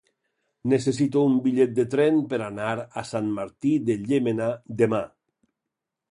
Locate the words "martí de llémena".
3.35-4.47